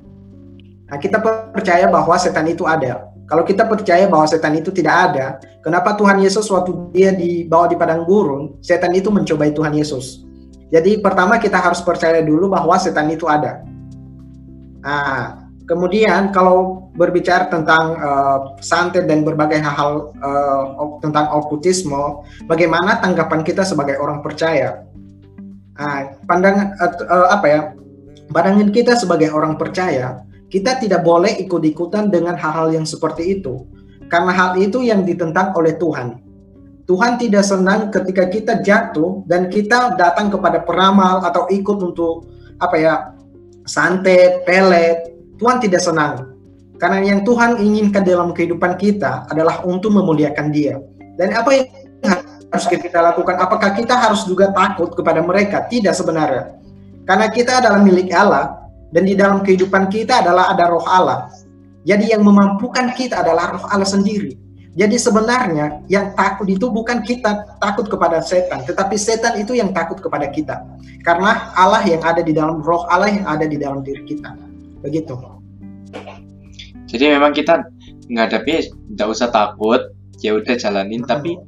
Nah 0.88 0.96
kita 1.00 1.20
percaya 1.52 1.88
bahwa 1.92 2.16
setan 2.16 2.48
itu 2.48 2.64
ada. 2.64 3.12
Kalau 3.24 3.44
kita 3.44 3.64
percaya 3.64 4.04
bahwa 4.08 4.24
setan 4.28 4.56
itu 4.56 4.68
tidak 4.68 4.96
ada 5.12 5.26
kenapa 5.64 5.96
Tuhan 5.96 6.20
Yesus 6.20 6.44
waktu 6.52 6.72
dia 6.92 7.12
dibawa 7.12 7.68
di 7.68 7.76
padang 7.76 8.04
gurun 8.04 8.60
setan 8.64 8.92
itu 8.96 9.12
mencobai 9.12 9.52
Tuhan 9.52 9.76
Yesus? 9.76 10.24
Jadi 10.72 11.00
pertama 11.00 11.36
kita 11.36 11.60
harus 11.60 11.84
percaya 11.84 12.24
dulu 12.24 12.48
bahwa 12.52 12.76
setan 12.80 13.12
itu 13.12 13.28
ada. 13.28 13.64
Nah 14.84 15.43
Kemudian 15.64 16.28
kalau 16.28 16.92
berbicara 16.92 17.48
tentang 17.48 17.96
uh, 17.96 18.52
santet 18.60 19.08
dan 19.08 19.24
berbagai 19.24 19.64
hal-hal 19.64 20.12
uh, 20.20 21.00
tentang 21.00 21.32
okultisme, 21.32 22.20
bagaimana 22.44 23.00
tanggapan 23.00 23.40
kita 23.40 23.64
sebagai 23.64 23.96
orang 23.96 24.20
percaya? 24.20 24.84
Nah, 25.80 26.20
pandangan 26.28 26.76
uh, 26.76 26.92
uh, 27.08 27.28
apa 27.32 27.46
ya? 27.48 27.60
Pandangan 28.28 28.76
kita 28.76 28.92
sebagai 29.00 29.32
orang 29.32 29.56
percaya, 29.56 30.20
kita 30.52 30.76
tidak 30.84 31.00
boleh 31.00 31.32
ikut-ikutan 31.40 32.12
dengan 32.12 32.36
hal-hal 32.36 32.68
yang 32.68 32.84
seperti 32.84 33.40
itu, 33.40 33.64
karena 34.12 34.36
hal 34.36 34.60
itu 34.60 34.84
yang 34.84 35.08
ditentang 35.08 35.56
oleh 35.56 35.80
Tuhan. 35.80 36.20
Tuhan 36.84 37.16
tidak 37.16 37.40
senang 37.40 37.88
ketika 37.88 38.28
kita 38.28 38.60
jatuh 38.60 39.24
dan 39.24 39.48
kita 39.48 39.96
datang 39.96 40.28
kepada 40.28 40.60
peramal 40.60 41.24
atau 41.24 41.48
ikut 41.48 41.80
untuk 41.80 42.28
apa 42.60 42.76
ya 42.76 42.94
santet, 43.64 44.44
pelet, 44.44 45.13
Tuhan 45.38 45.58
tidak 45.58 45.82
senang. 45.82 46.34
Karena 46.78 46.98
yang 47.02 47.20
Tuhan 47.22 47.62
inginkan 47.62 48.02
dalam 48.02 48.34
kehidupan 48.34 48.74
kita 48.78 49.30
adalah 49.30 49.62
untuk 49.62 49.94
memuliakan 49.94 50.50
Dia. 50.50 50.78
Dan 51.14 51.30
apa 51.34 51.50
yang 51.54 51.66
harus 52.50 52.66
kita 52.66 52.98
lakukan? 52.98 53.38
Apakah 53.38 53.70
kita 53.78 53.94
harus 53.94 54.26
juga 54.26 54.50
takut 54.50 54.90
kepada 54.94 55.22
mereka? 55.22 55.62
Tidak 55.70 55.94
sebenarnya. 55.94 56.58
Karena 57.06 57.30
kita 57.30 57.62
adalah 57.62 57.78
milik 57.78 58.10
Allah 58.10 58.58
dan 58.90 59.06
di 59.06 59.14
dalam 59.14 59.42
kehidupan 59.46 59.86
kita 59.86 60.22
adalah 60.24 60.50
ada 60.50 60.66
roh 60.66 60.82
Allah. 60.86 61.30
Jadi 61.84 62.16
yang 62.16 62.24
memampukan 62.24 62.90
kita 62.96 63.22
adalah 63.22 63.54
roh 63.54 63.66
Allah 63.70 63.86
sendiri. 63.86 64.34
Jadi 64.74 64.98
sebenarnya 64.98 65.86
yang 65.86 66.18
takut 66.18 66.50
itu 66.50 66.66
bukan 66.66 67.06
kita 67.06 67.46
takut 67.62 67.86
kepada 67.86 68.18
setan, 68.18 68.66
tetapi 68.66 68.98
setan 68.98 69.38
itu 69.38 69.54
yang 69.54 69.70
takut 69.70 70.02
kepada 70.02 70.26
kita. 70.26 70.66
Karena 71.06 71.54
Allah 71.54 71.86
yang 71.86 72.02
ada 72.02 72.18
di 72.18 72.34
dalam 72.34 72.58
roh 72.58 72.82
Allah 72.90 73.06
yang 73.06 73.22
ada 73.22 73.46
di 73.46 73.54
dalam 73.54 73.86
diri 73.86 74.02
kita 74.02 74.34
begitu. 74.84 75.16
Jadi 76.84 77.04
memang 77.08 77.32
kita 77.32 77.64
menghadapi 78.12 78.68
tidak 78.68 79.08
usah 79.08 79.32
takut 79.32 79.80
ya 80.20 80.36
udah 80.36 80.54
jalanin 80.54 81.02
hmm. 81.02 81.08
tapi 81.08 81.40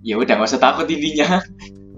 ya 0.00 0.16
udah 0.16 0.40
nggak 0.40 0.50
usah 0.50 0.62
takut 0.62 0.88
intinya. 0.88 1.38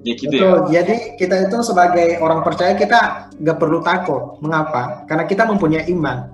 Ya 0.06 0.14
gitu 0.14 0.38
ya. 0.38 0.42
Betul. 0.46 0.58
ya 0.70 0.80
jadi 0.86 1.18
kita 1.18 1.34
itu 1.50 1.58
sebagai 1.66 2.22
orang 2.22 2.46
percaya 2.46 2.78
kita 2.78 3.26
nggak 3.42 3.58
perlu 3.58 3.82
takut. 3.82 4.38
Mengapa? 4.38 5.02
Karena 5.10 5.26
kita 5.26 5.42
mempunyai 5.50 5.90
iman. 5.90 6.30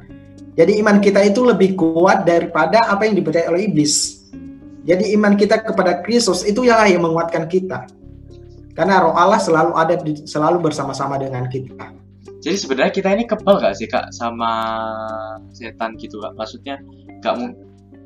Jadi 0.60 0.76
iman 0.84 1.00
kita 1.00 1.24
itu 1.24 1.40
lebih 1.40 1.80
kuat 1.80 2.28
daripada 2.28 2.84
apa 2.84 3.08
yang 3.08 3.16
dipercaya 3.16 3.48
oleh 3.48 3.72
iblis. 3.72 4.28
Jadi 4.84 5.16
iman 5.16 5.40
kita 5.40 5.64
kepada 5.64 6.04
Kristus 6.04 6.44
itu 6.44 6.68
yang 6.68 6.84
yang 6.84 7.00
menguatkan 7.00 7.48
kita. 7.48 7.88
Karena 8.76 9.08
roh 9.08 9.16
Allah 9.16 9.40
selalu 9.40 9.72
ada 9.72 9.96
di, 9.96 10.20
selalu 10.20 10.68
bersama-sama 10.68 11.16
dengan 11.16 11.48
kita 11.48 11.96
jadi 12.42 12.56
sebenarnya 12.58 12.92
kita 12.94 13.08
ini 13.14 13.24
kebal 13.26 13.58
gak 13.58 13.74
sih 13.78 13.86
kak 13.90 14.10
sama 14.14 14.50
setan 15.54 15.94
gitu 15.98 16.22
kak? 16.22 16.34
Maksudnya 16.38 16.78
gak 17.22 17.34
mau 17.38 17.50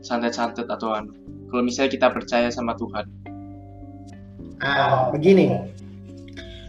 santet-santet 0.00 0.68
atau 0.68 0.92
anu. 0.92 1.12
Kalau 1.48 1.62
misalnya 1.64 1.92
kita 1.92 2.08
percaya 2.12 2.48
sama 2.52 2.76
Tuhan. 2.76 3.04
Ah, 4.60 5.12
begini. 5.12 5.56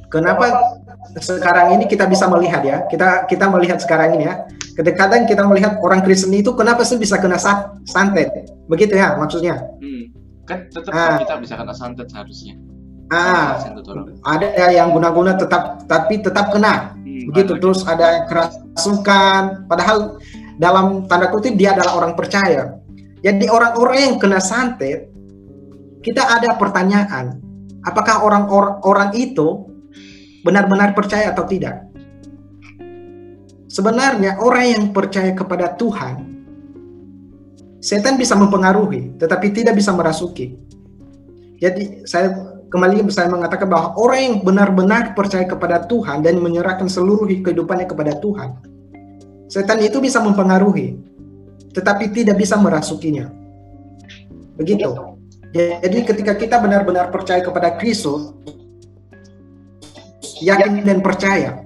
Kenapa 0.08 0.80
sekarang 1.20 1.76
ini 1.76 1.88
kita 1.88 2.08
bisa 2.08 2.28
melihat 2.32 2.64
ya? 2.64 2.88
Kita 2.88 3.28
kita 3.28 3.52
melihat 3.52 3.80
sekarang 3.84 4.16
ini 4.16 4.28
ya. 4.28 4.48
Kedekatan 4.76 5.28
kita 5.28 5.44
melihat 5.44 5.80
orang 5.84 6.04
Kristen 6.04 6.32
itu 6.36 6.56
kenapa 6.56 6.88
sih 6.88 6.96
bisa 6.96 7.20
kena 7.20 7.40
santet? 7.84 8.32
Begitu 8.72 8.96
ya 8.96 9.20
maksudnya? 9.20 9.60
Hmm. 9.84 10.04
Kan 10.48 10.72
tetap 10.72 10.92
ah. 10.96 11.20
kita 11.20 11.36
bisa 11.44 11.56
kena 11.60 11.76
santet 11.76 12.08
seharusnya. 12.12 12.56
Ah, 13.08 13.56
ada 14.28 14.68
yang 14.72 14.92
guna-guna 14.92 15.40
tetap 15.40 15.88
tapi 15.88 16.20
tetap 16.20 16.52
kena 16.52 16.92
begitu 17.26 17.58
terus 17.58 17.82
ada 17.88 18.28
kerasukan 18.30 19.66
padahal 19.66 20.22
dalam 20.58 21.06
tanda 21.06 21.30
kutip 21.30 21.58
dia 21.58 21.74
adalah 21.74 21.98
orang 21.98 22.14
percaya. 22.18 22.78
Jadi 23.22 23.50
orang-orang 23.50 23.98
yang 23.98 24.16
kena 24.22 24.38
santet 24.38 25.10
kita 26.06 26.22
ada 26.22 26.54
pertanyaan 26.58 27.42
apakah 27.86 28.26
orang-orang 28.26 28.76
orang 28.86 29.10
itu 29.18 29.66
benar-benar 30.46 30.94
percaya 30.94 31.34
atau 31.34 31.46
tidak? 31.46 31.88
Sebenarnya 33.68 34.42
orang 34.42 34.66
yang 34.66 34.84
percaya 34.96 35.36
kepada 35.38 35.76
Tuhan 35.78 36.38
setan 37.78 38.18
bisa 38.18 38.34
mempengaruhi 38.34 39.18
tetapi 39.22 39.54
tidak 39.54 39.78
bisa 39.78 39.94
merasuki. 39.94 40.58
Jadi 41.58 42.06
saya 42.06 42.57
kembali 42.68 43.08
saya 43.08 43.32
mengatakan 43.32 43.68
bahwa 43.72 43.96
orang 43.96 44.20
yang 44.20 44.36
benar-benar 44.44 45.16
percaya 45.16 45.48
kepada 45.48 45.88
Tuhan 45.88 46.24
dan 46.24 46.40
menyerahkan 46.44 46.92
seluruh 46.92 47.28
kehidupannya 47.28 47.88
kepada 47.88 48.20
Tuhan, 48.20 48.60
setan 49.48 49.80
itu 49.80 50.04
bisa 50.04 50.20
mempengaruhi, 50.20 51.00
tetapi 51.72 52.12
tidak 52.12 52.36
bisa 52.40 52.60
merasukinya. 52.60 53.32
Begitu. 54.60 54.90
Jadi 55.56 55.98
ketika 56.04 56.36
kita 56.36 56.60
benar-benar 56.60 57.08
percaya 57.08 57.40
kepada 57.40 57.80
Kristus, 57.80 58.36
yakin 60.44 60.84
dan 60.84 61.00
percaya, 61.00 61.64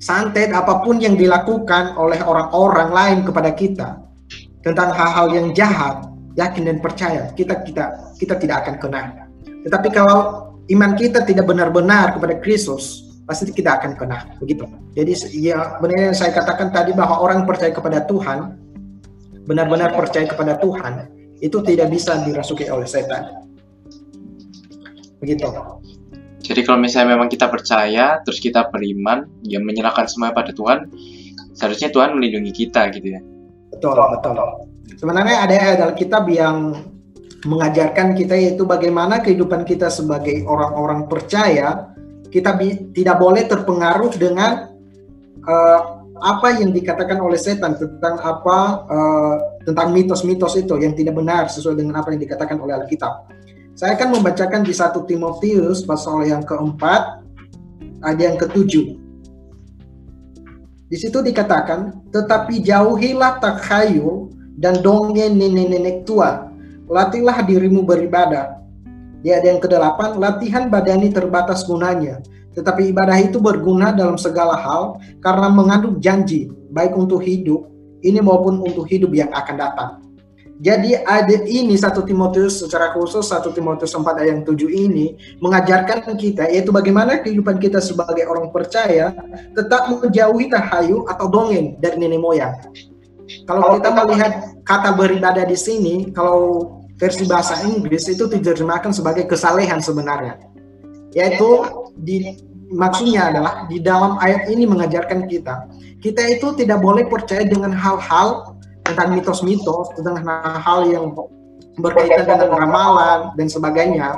santet 0.00 0.50
apa 0.56 0.80
pun 0.80 0.98
yang 0.98 1.14
dilakukan 1.14 1.94
oleh 2.00 2.18
orang-orang 2.24 2.90
lain 2.90 3.18
kepada 3.28 3.52
kita 3.52 3.88
tentang 4.64 4.88
hal-hal 4.88 5.36
yang 5.36 5.52
jahat, 5.52 6.08
yakin 6.34 6.64
dan 6.64 6.78
percaya, 6.80 7.28
kita 7.36 7.60
kita 7.60 8.16
kita 8.16 8.34
tidak 8.40 8.64
akan 8.64 8.74
kena 8.80 9.23
tetapi 9.64 9.88
kalau 9.90 10.52
iman 10.68 10.92
kita 10.94 11.24
tidak 11.24 11.48
benar-benar 11.48 12.12
kepada 12.12 12.36
Kristus, 12.44 13.08
pasti 13.24 13.48
kita 13.48 13.80
akan 13.80 13.96
kena 13.96 14.36
begitu. 14.36 14.68
Jadi 14.92 15.12
ya 15.40 15.80
benar 15.80 16.12
yang 16.12 16.16
saya 16.16 16.36
katakan 16.36 16.68
tadi 16.70 16.92
bahwa 16.92 17.24
orang 17.24 17.48
percaya 17.48 17.72
kepada 17.72 18.04
Tuhan 18.04 18.60
benar-benar 19.44 19.92
percaya 19.96 20.24
kepada 20.28 20.56
Tuhan, 20.60 21.08
itu 21.40 21.60
tidak 21.64 21.92
bisa 21.92 22.20
dirasuki 22.24 22.68
oleh 22.68 22.88
setan. 22.88 23.44
Begitu. 25.20 25.48
Jadi 26.44 26.60
kalau 26.60 26.76
misalnya 26.76 27.16
memang 27.16 27.32
kita 27.32 27.48
percaya, 27.48 28.20
terus 28.20 28.36
kita 28.36 28.68
beriman, 28.68 29.24
ya 29.44 29.56
menyerahkan 29.60 30.04
semua 30.04 30.36
pada 30.36 30.52
Tuhan, 30.52 30.92
seharusnya 31.56 31.88
Tuhan 31.88 32.20
melindungi 32.20 32.52
kita 32.52 32.92
gitu 32.92 33.16
ya. 33.16 33.20
Betul, 33.72 33.96
betul. 33.96 34.36
Sebenarnya 35.00 35.48
ada 35.48 35.54
ayat 35.56 35.80
Alkitab 35.88 36.28
yang 36.28 36.76
mengajarkan 37.44 38.16
kita 38.16 38.34
yaitu 38.36 38.64
bagaimana 38.64 39.20
kehidupan 39.20 39.68
kita 39.68 39.92
sebagai 39.92 40.44
orang-orang 40.48 41.06
percaya 41.08 41.92
kita 42.32 42.56
tidak 42.96 43.16
boleh 43.20 43.46
terpengaruh 43.46 44.10
dengan 44.16 44.74
uh, 45.46 45.80
apa 46.18 46.56
yang 46.56 46.72
dikatakan 46.72 47.20
oleh 47.20 47.36
setan 47.36 47.76
tentang 47.76 48.16
apa 48.22 48.58
uh, 48.88 49.36
tentang 49.68 49.92
mitos-mitos 49.92 50.56
itu 50.56 50.74
yang 50.80 50.96
tidak 50.96 51.14
benar 51.14 51.46
sesuai 51.52 51.78
dengan 51.78 52.00
apa 52.00 52.14
yang 52.14 52.22
dikatakan 52.22 52.56
oleh 52.58 52.74
Alkitab. 52.80 53.28
Saya 53.74 53.98
akan 53.98 54.18
membacakan 54.18 54.62
di 54.62 54.70
satu 54.70 55.02
Timotius 55.02 55.82
pasal 55.82 56.30
yang 56.30 56.46
keempat 56.46 57.26
ayat 58.06 58.20
yang 58.22 58.36
ketujuh. 58.38 59.02
Di 60.86 60.96
situ 61.00 61.18
dikatakan, 61.18 62.06
tetapi 62.14 62.62
jauhilah 62.62 63.42
takhayul 63.42 64.30
dan 64.54 64.78
dongeng 64.78 65.34
nenek-nenek 65.34 66.06
tua. 66.06 66.53
Latihlah 66.84 67.40
dirimu 67.44 67.84
beribadah. 67.84 68.60
Di 69.24 69.32
ayat 69.32 69.56
yang 69.56 69.60
kedelapan, 69.60 70.20
latihan 70.20 70.68
badani 70.68 71.08
terbatas 71.08 71.64
gunanya. 71.64 72.20
Tetapi 72.52 72.92
ibadah 72.92 73.18
itu 73.24 73.40
berguna 73.40 73.90
dalam 73.90 74.20
segala 74.20 74.54
hal 74.54 75.00
karena 75.24 75.48
mengandung 75.48 75.96
janji, 75.98 76.52
baik 76.70 76.92
untuk 76.94 77.24
hidup 77.24 77.66
ini 78.04 78.20
maupun 78.20 78.60
untuk 78.60 78.84
hidup 78.86 79.10
yang 79.16 79.32
akan 79.32 79.56
datang. 79.56 79.90
Jadi 80.62 80.94
ada 80.94 81.34
ini 81.50 81.74
satu 81.74 82.06
Timotius 82.06 82.62
secara 82.62 82.94
khusus 82.94 83.26
satu 83.26 83.50
Timotius 83.50 83.90
4 83.90 84.06
ayat 84.06 84.38
yang 84.38 84.42
7 84.46 84.54
ini 84.70 85.18
mengajarkan 85.42 86.14
kita 86.14 86.46
yaitu 86.46 86.70
bagaimana 86.70 87.18
kehidupan 87.18 87.58
kita 87.58 87.82
sebagai 87.82 88.22
orang 88.30 88.54
percaya 88.54 89.10
tetap 89.50 89.90
menjauhi 89.90 90.46
tahayu 90.46 91.02
atau 91.10 91.26
dongeng 91.26 91.74
dari 91.82 91.98
nenek 91.98 92.22
moyang. 92.22 92.54
Kalau 93.48 93.80
kita 93.80 93.90
melihat 93.92 94.32
kata 94.68 94.96
beribadah 94.96 95.44
di 95.48 95.56
sini, 95.56 96.12
kalau 96.12 96.80
versi 97.00 97.24
bahasa 97.26 97.60
Inggris 97.64 98.06
itu 98.06 98.28
diterjemahkan 98.28 98.92
sebagai 98.94 99.26
kesalehan 99.26 99.80
sebenarnya. 99.80 100.38
Yaitu 101.14 101.46
di 101.98 102.38
maksudnya 102.70 103.30
adalah 103.30 103.54
di 103.70 103.78
dalam 103.78 104.18
ayat 104.18 104.50
ini 104.50 104.66
mengajarkan 104.66 105.30
kita, 105.30 105.68
kita 106.02 106.22
itu 106.26 106.52
tidak 106.58 106.82
boleh 106.82 107.06
percaya 107.06 107.46
dengan 107.46 107.70
hal-hal 107.70 108.56
tentang 108.84 109.16
mitos-mitos, 109.16 109.94
tentang 109.96 110.20
hal 110.60 110.84
yang 110.90 111.14
berkaitan 111.80 112.26
dengan 112.28 112.50
ramalan 112.54 113.32
dan 113.34 113.48
sebagainya. 113.48 114.14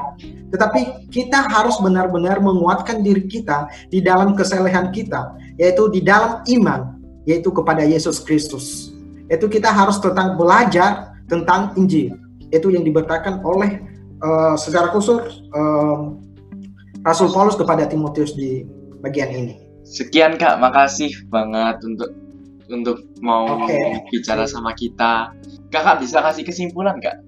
Tetapi 0.51 1.11
kita 1.13 1.47
harus 1.47 1.77
benar-benar 1.83 2.39
menguatkan 2.41 3.03
diri 3.03 3.25
kita 3.27 3.69
di 3.91 4.03
dalam 4.03 4.35
kesalehan 4.35 4.91
kita, 4.91 5.37
yaitu 5.61 5.89
di 5.93 6.01
dalam 6.05 6.43
iman, 6.49 6.97
yaitu 7.29 7.51
kepada 7.53 7.83
Yesus 7.85 8.23
Kristus. 8.23 8.96
Itu 9.27 9.51
kita 9.51 9.71
harus 9.71 9.99
tentang 9.99 10.39
belajar 10.39 11.17
tentang 11.27 11.75
Injil. 11.75 12.15
Itu 12.55 12.71
yang 12.71 12.87
diberitakan 12.87 13.43
oleh 13.43 13.83
uh, 14.23 14.55
secara 14.55 14.91
khusus 14.95 15.43
uh, 15.55 16.15
Rasul 17.03 17.31
Paulus 17.31 17.59
kepada 17.59 17.87
Timotius 17.87 18.35
di 18.35 18.67
bagian 19.03 19.31
ini. 19.31 19.55
Sekian 19.87 20.35
Kak, 20.35 20.59
makasih 20.59 21.15
banget 21.31 21.79
untuk 21.87 22.11
untuk 22.67 23.07
mau 23.23 23.63
okay. 23.63 24.03
bicara 24.11 24.47
sama 24.51 24.75
kita. 24.75 25.31
Kakak 25.71 26.03
bisa 26.03 26.19
kasih 26.23 26.43
kesimpulan 26.43 26.99
nggak? 26.99 27.23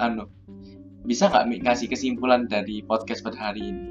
Anu, 0.00 0.24
bisa 1.04 1.28
nggak 1.28 1.64
kasih 1.64 1.88
kesimpulan 1.92 2.48
dari 2.48 2.80
podcast 2.88 3.20
pada 3.20 3.36
hari 3.52 3.72
ini? 3.72 3.84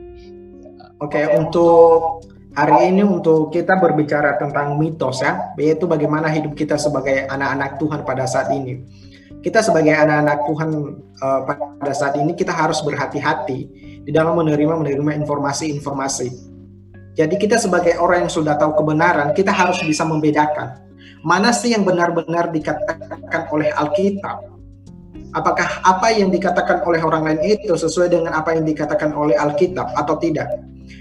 Oke, 0.97 1.21
okay, 1.21 1.37
untuk 1.37 2.25
hari 2.57 2.89
ini 2.89 3.05
untuk 3.05 3.53
kita 3.53 3.77
berbicara 3.77 4.41
tentang 4.41 4.81
mitos 4.81 5.21
ya, 5.21 5.53
yaitu 5.61 5.85
bagaimana 5.85 6.25
hidup 6.33 6.57
kita 6.57 6.81
sebagai 6.81 7.29
anak-anak 7.29 7.77
Tuhan 7.77 8.01
pada 8.01 8.25
saat 8.25 8.49
ini. 8.49 8.81
Kita 9.45 9.61
sebagai 9.61 9.93
anak-anak 9.93 10.49
Tuhan 10.49 10.69
uh, 11.21 11.41
pada 11.77 11.93
saat 11.93 12.17
ini 12.17 12.33
kita 12.33 12.49
harus 12.49 12.81
berhati-hati 12.81 13.59
di 14.01 14.11
dalam 14.11 14.33
menerima 14.33 14.73
menerima 14.73 15.21
informasi-informasi. 15.21 16.57
Jadi 17.13 17.37
kita 17.37 17.61
sebagai 17.61 18.01
orang 18.01 18.25
yang 18.25 18.33
sudah 18.33 18.57
tahu 18.57 18.73
kebenaran, 18.81 19.37
kita 19.37 19.53
harus 19.53 19.77
bisa 19.85 20.01
membedakan 20.01 20.87
mana 21.25 21.49
sih 21.49 21.73
yang 21.73 21.81
benar-benar 21.81 22.53
dikatakan 22.53 23.49
oleh 23.49 23.73
Alkitab? 23.73 24.47
Apakah 25.33 25.83
apa 25.83 26.13
yang 26.13 26.31
dikatakan 26.31 26.85
oleh 26.87 27.01
orang 27.03 27.27
lain 27.27 27.57
itu 27.57 27.73
sesuai 27.75 28.13
dengan 28.13 28.31
apa 28.37 28.55
yang 28.55 28.63
dikatakan 28.63 29.11
oleh 29.11 29.35
Alkitab 29.35 29.91
atau 29.97 30.15
tidak? 30.17 30.47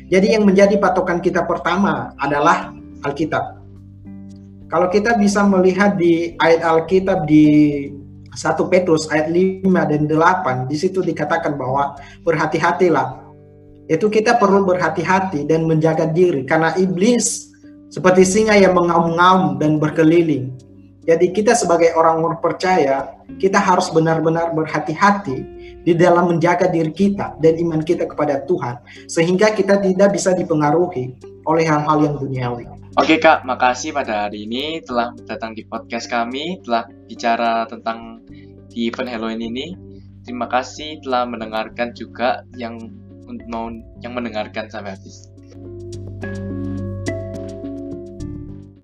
Jadi 0.07 0.39
yang 0.39 0.47
menjadi 0.47 0.79
patokan 0.79 1.19
kita 1.19 1.43
pertama 1.45 2.15
adalah 2.19 2.73
Alkitab. 3.03 3.57
Kalau 4.67 4.91
kita 4.91 5.15
bisa 5.15 5.47
melihat 5.47 5.95
di 5.95 6.35
ayat 6.43 6.61
Alkitab 6.67 7.23
di 7.31 7.45
1 8.37 8.73
Petrus 8.73 9.09
ayat 9.09 9.31
5 9.31 9.65
dan 9.65 10.03
8, 10.11 10.69
di 10.69 10.77
situ 10.77 11.01
dikatakan 11.01 11.57
bahwa 11.57 11.97
berhati-hatilah. 12.27 13.25
Itu 13.87 14.11
kita 14.11 14.37
perlu 14.37 14.67
berhati-hati 14.67 15.47
dan 15.47 15.65
menjaga 15.71 16.11
diri 16.11 16.43
karena 16.43 16.75
iblis 16.75 17.55
seperti 17.87 18.27
singa 18.27 18.59
yang 18.59 18.75
mengaum-ngaum 18.75 19.63
dan 19.63 19.79
berkeliling. 19.79 20.51
Jadi 21.07 21.31
kita 21.31 21.55
sebagai 21.55 21.95
orang-orang 21.95 22.43
percaya, 22.43 23.15
kita 23.39 23.63
harus 23.63 23.87
benar-benar 23.95 24.51
berhati-hati 24.59 25.39
di 25.87 25.95
dalam 25.95 26.35
menjaga 26.35 26.67
diri 26.67 26.91
kita 26.91 27.39
dan 27.39 27.55
iman 27.63 27.79
kita 27.79 28.11
kepada 28.11 28.43
Tuhan, 28.51 28.83
sehingga 29.07 29.55
kita 29.55 29.79
tidak 29.79 30.11
bisa 30.11 30.35
dipengaruhi 30.35 31.15
oleh 31.47 31.63
hal-hal 31.63 32.03
yang 32.03 32.15
duniawi. 32.19 32.67
Oke 32.99 33.23
Kak, 33.23 33.47
makasih 33.47 33.95
pada 33.95 34.27
hari 34.27 34.51
ini 34.51 34.83
telah 34.83 35.15
datang 35.31 35.55
di 35.55 35.63
podcast 35.63 36.11
kami, 36.11 36.59
telah 36.67 36.91
bicara 37.07 37.71
tentang 37.71 38.25
di 38.67 38.91
event 38.91 39.07
Halloween 39.07 39.47
ini. 39.47 39.67
Terima 40.27 40.51
kasih 40.51 40.99
telah 41.07 41.23
mendengarkan 41.23 41.95
juga 41.95 42.43
yang 42.59 42.83
mau 43.47 43.71
yang 44.03 44.11
mendengarkan 44.11 44.67
sampai 44.73 44.99
habis. 44.99 45.31